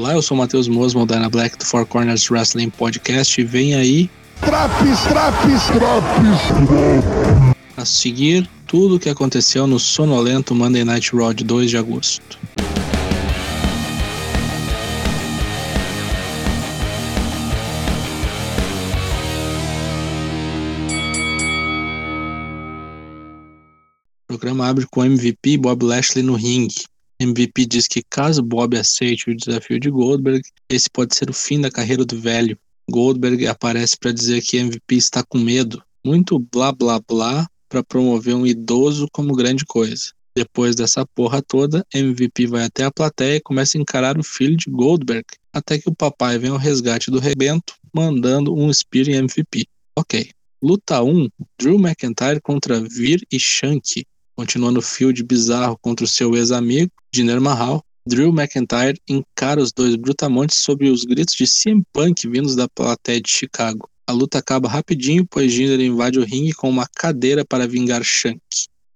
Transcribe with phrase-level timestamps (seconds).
[0.00, 3.74] Olá, eu sou o Matheus Mosman, da Black do Four Corners Wrestling Podcast e vem
[3.74, 4.08] aí.
[4.40, 7.44] Traps, traps, traps!
[7.76, 12.38] A seguir, tudo o que aconteceu no sonolento Monday Night Raw de 2 de agosto.
[24.22, 26.88] O programa abre com MVP Bob Lashley no ringue.
[27.20, 31.60] MVP diz que caso Bob aceite o desafio de Goldberg, esse pode ser o fim
[31.60, 32.58] da carreira do velho.
[32.90, 35.82] Goldberg aparece para dizer que MVP está com medo.
[36.02, 40.12] Muito blá blá blá para promover um idoso como grande coisa.
[40.34, 44.56] Depois dessa porra toda, MVP vai até a plateia e começa a encarar o filho
[44.56, 49.16] de Goldberg, até que o papai vem ao resgate do rebento, mandando um Spear em
[49.16, 49.66] MVP.
[49.94, 50.30] Ok.
[50.62, 51.28] Luta 1:
[51.58, 54.06] Drew McIntyre contra Vir e Shanky.
[54.40, 59.96] Continuando o field bizarro contra o seu ex-amigo, Jinder Mahal, Drew McIntyre encara os dois
[59.96, 63.86] brutamontes sob os gritos de CM Punk vindos da plateia de Chicago.
[64.06, 68.40] A luta acaba rapidinho, pois Jinder invade o ringue com uma cadeira para vingar Shank.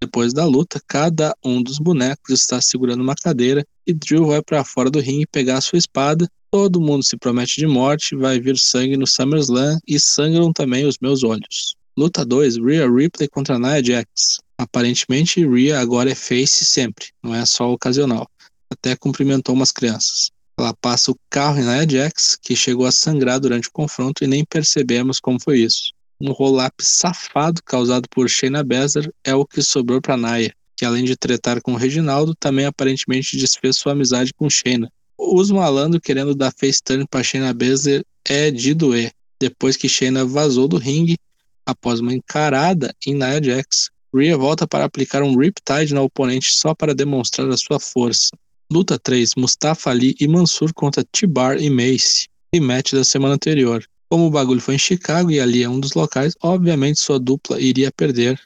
[0.00, 4.64] Depois da luta, cada um dos bonecos está segurando uma cadeira e Drew vai para
[4.64, 6.26] fora do ringue pegar sua espada.
[6.50, 10.96] Todo mundo se promete de morte, vai vir sangue no SummerSlam e sangram também os
[11.02, 11.76] meus olhos.
[11.94, 14.42] Luta 2: Rhea Ripley contra Nia Jax.
[14.56, 18.28] Aparentemente, Rhea agora é face sempre, não é só ocasional.
[18.70, 20.30] Até cumprimentou umas crianças.
[20.56, 24.26] Ela passa o carro em Nia Jax, que chegou a sangrar durante o confronto e
[24.26, 25.92] nem percebemos como foi isso.
[26.20, 31.04] Um roll-up safado causado por Shayna Baszler é o que sobrou para Nia, que além
[31.04, 34.90] de tretar com Reginaldo, também aparentemente desfez sua amizade com Shayna.
[35.18, 40.24] Os malandro querendo dar face turn para Shayna Baszler é de doer, depois que Shayna
[40.24, 41.18] vazou do ringue
[41.66, 43.90] após uma encarada em Nia Jax.
[44.14, 48.30] Rhea volta para aplicar um Riptide no oponente só para demonstrar a sua força.
[48.72, 52.28] Luta 3: Mustafa Ali e Mansur contra T-Bar e Mace.
[52.54, 53.84] Rematch da semana anterior.
[54.08, 57.60] Como o bagulho foi em Chicago e ali é um dos locais, obviamente sua dupla
[57.60, 58.40] iria perder.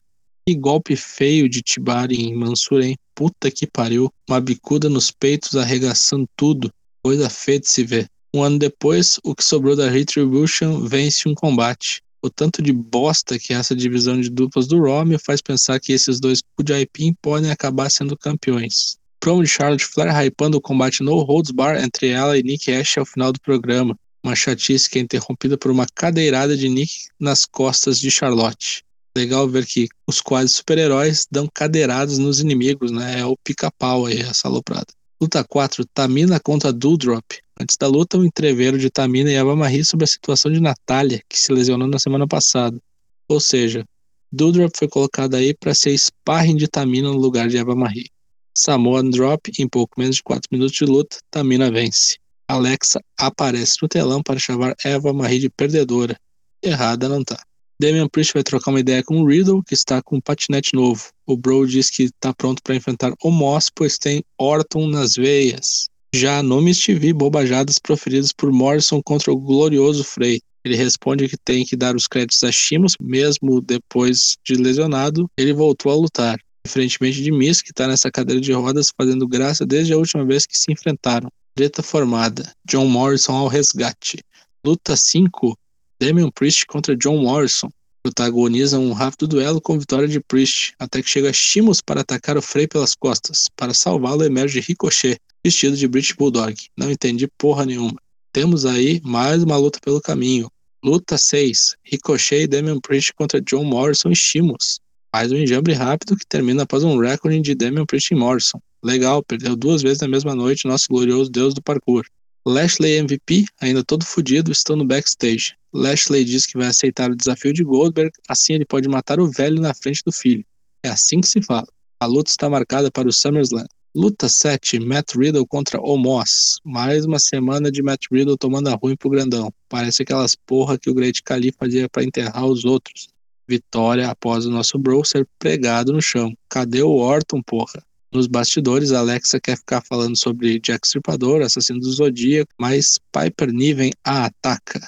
[0.47, 2.97] Que golpe feio de T-Bar em Mansur, hein?
[3.15, 4.11] Puta que pariu.
[4.27, 6.73] Uma bicuda nos peitos arregaçando tudo.
[7.05, 8.09] Coisa feia de se ver.
[8.35, 13.39] Um ano depois, o que sobrou da Retribution vence um combate o tanto de bosta
[13.39, 17.51] que essa divisão de duplas do Raw me faz pensar que esses dois Kujaipin podem
[17.51, 18.97] acabar sendo campeões.
[19.21, 22.99] Promo de Charlotte Flair hypando o combate no holds bar entre ela e Nick Ash
[22.99, 23.97] ao final do programa.
[24.23, 28.85] Uma chatice que é interrompida por uma cadeirada de Nick nas costas de Charlotte.
[29.17, 33.21] Legal ver que os quase super-heróis dão cadeiradas nos inimigos, né?
[33.21, 34.87] É o pica-pau aí, essa aloprada.
[35.21, 37.25] Luta 4, Tamina contra Doudrop.
[37.61, 41.21] Antes da luta, um entreveiro de Tamina e Eva Marie sobre a situação de Natália,
[41.29, 42.81] que se lesionou na semana passada.
[43.29, 43.85] Ou seja,
[44.31, 48.11] Doudrop foi colocada aí para ser sparring de Tamina no lugar de Eva Marie.
[48.55, 52.19] Samoa Drop, em pouco menos de 4 minutos de luta, Tamina vence.
[52.47, 56.19] Alexa aparece no telão para chamar Eva Marie de perdedora.
[56.63, 57.43] Errada não tá.
[57.81, 61.11] Damian Priest vai trocar uma ideia com o Riddle, que está com um patinete novo.
[61.27, 65.89] O Bro diz que está pronto para enfrentar o Moss, pois tem Orton nas veias.
[66.15, 70.41] Já nomes TV bobajadas proferidas por Morrison contra o glorioso Frey.
[70.65, 75.53] Ele responde que tem que dar os créditos a Shimos, mesmo depois de lesionado, ele
[75.53, 76.39] voltou a lutar.
[76.67, 80.47] Diferentemente de Miss, que está nessa cadeira de rodas fazendo graça desde a última vez
[80.47, 81.31] que se enfrentaram.
[81.55, 82.53] Treta formada.
[82.67, 84.19] John Morrison ao resgate.
[84.65, 85.59] Luta 5.
[86.01, 87.69] Damian Priest contra John Morrison.
[88.03, 92.43] Protagonizam um rápido duelo com vitória de Priest, até que chega Shimos para atacar o
[92.43, 93.47] Frey pelas costas.
[93.55, 96.55] Para salvá-lo emerge Ricochet, vestido de British Bulldog.
[96.77, 98.01] Não entendi porra nenhuma.
[98.33, 100.51] Temos aí mais uma luta pelo caminho.
[100.85, 101.77] Luta 6.
[101.83, 104.81] Ricochet e Damian Priest contra John Morrison e Shimos.
[105.13, 108.61] Mais um enjambre rápido que termina após um recorde de Damian Priest e Morrison.
[108.83, 112.05] Legal, perdeu duas vezes na mesma noite nosso glorioso deus do parkour.
[112.47, 115.55] Lashley MVP, ainda todo fodido, estão no backstage.
[115.73, 119.61] Lashley diz que vai aceitar o desafio de Goldberg, assim ele pode matar o velho
[119.61, 120.45] na frente do filho.
[120.83, 121.67] É assim que se fala.
[122.01, 123.67] A luta está marcada para o SummerSlam.
[123.95, 126.61] Luta 7, Matt Riddle contra Omos.
[126.63, 129.51] Mais uma semana de Matt Riddle tomando a ruim pro grandão.
[129.67, 133.09] Parece aquelas porra que o Great Khali fazia para enterrar os outros.
[133.49, 136.37] Vitória após o nosso bro ser pregado no chão.
[136.51, 137.83] Cadê o Orton, porra?
[138.13, 143.93] Nos bastidores, Alexa quer ficar falando sobre Jack Stripador, assassino do Zodíaco, mas Piper Niven
[144.05, 144.87] a ataca.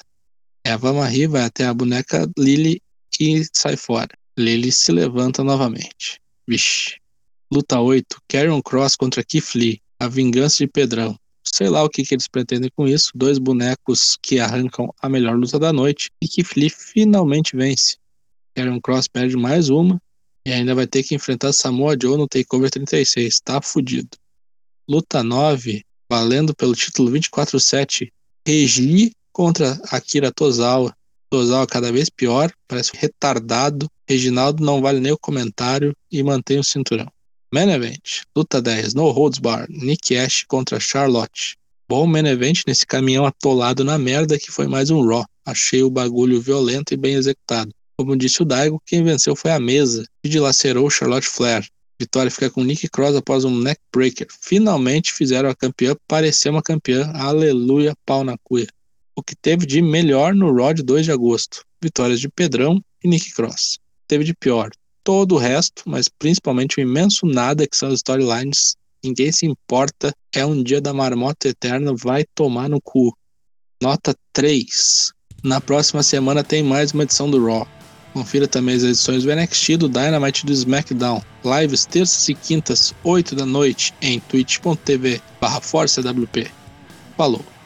[0.62, 2.82] Eva Marie vai até a boneca Lily
[3.18, 4.10] e sai fora.
[4.38, 6.20] Lily se levanta novamente.
[6.46, 6.99] Vixe.
[7.52, 11.18] Luta 8, Carrion Cross contra Keith Lee, a vingança de Pedrão.
[11.42, 15.36] Sei lá o que, que eles pretendem com isso, dois bonecos que arrancam a melhor
[15.36, 17.96] luta da noite e Keith Lee finalmente vence.
[18.54, 20.00] Carrion Cross perde mais uma
[20.46, 24.16] e ainda vai ter que enfrentar Samoa Joe no TakeOver 36, tá fudido.
[24.88, 28.12] Luta 9, valendo pelo título 24-7.
[28.46, 30.94] Regi contra Akira Tozawa.
[31.28, 33.88] Tozawa cada vez pior, parece retardado.
[34.08, 37.10] Reginaldo não vale nem o comentário e mantém o cinturão.
[37.52, 41.56] Main Event, luta 10, no holds bar, Nick Ash contra Charlotte.
[41.88, 45.24] Bom main event nesse caminhão atolado na merda que foi mais um Raw.
[45.44, 47.74] Achei o bagulho violento e bem executado.
[47.98, 51.68] Como disse o Daigo, quem venceu foi a mesa, e dilacerou Charlotte Flair.
[51.98, 54.28] Vitória fica com Nick Cross após um neckbreaker.
[54.40, 57.10] Finalmente fizeram a campeã parecer uma campeã.
[57.16, 58.68] Aleluia, pau na cuia.
[59.16, 61.64] O que teve de melhor no Raw de 2 de agosto?
[61.82, 63.80] Vitórias de Pedrão e Nick Cross.
[64.06, 64.70] Teve de pior
[65.02, 68.76] todo o resto, mas principalmente o imenso nada que são as storylines.
[69.02, 70.14] Ninguém se importa.
[70.34, 73.16] É um dia da marmota eterna, vai tomar no cu.
[73.82, 75.12] Nota 3.
[75.42, 77.66] Na próxima semana tem mais uma edição do Raw.
[78.12, 81.22] Confira também as edições do NXT, do Dynamite do SmackDown.
[81.44, 85.60] Lives terças e quintas, 8 da noite, em twitch.tv barra
[87.16, 87.59] Falou!